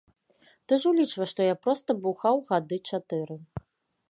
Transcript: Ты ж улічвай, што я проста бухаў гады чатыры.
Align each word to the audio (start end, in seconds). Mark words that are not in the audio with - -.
Ты 0.71 0.79
ж 0.85 0.87
улічвай, 0.91 1.29
што 1.33 1.47
я 1.49 1.55
проста 1.67 1.89
бухаў 2.07 2.43
гады 2.51 2.77
чатыры. 2.93 3.35